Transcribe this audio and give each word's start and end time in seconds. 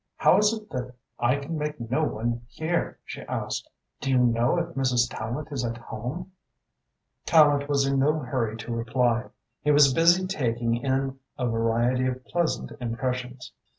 "How 0.15 0.39
is 0.39 0.51
it 0.51 0.67
that 0.71 0.95
I 1.19 1.35
can 1.35 1.59
make 1.59 1.79
no 1.79 2.03
one 2.03 2.47
hear?" 2.49 2.97
she 3.05 3.21
asked. 3.21 3.69
"Do 3.99 4.09
you 4.09 4.17
know 4.17 4.57
if 4.57 4.73
Mrs. 4.73 5.07
Tallente 5.07 5.51
is 5.51 5.63
at 5.63 5.77
home?" 5.77 6.31
Tallente 7.27 7.67
was 7.69 7.85
in 7.85 7.99
no 7.99 8.17
hurry 8.17 8.57
to 8.57 8.73
reply. 8.73 9.25
He 9.61 9.69
was 9.69 9.93
busy 9.93 10.25
taking 10.25 10.77
in 10.77 11.19
a 11.37 11.45
variety 11.47 12.07
of 12.07 12.25
pleasant 12.25 12.71
impressions. 12.81 13.51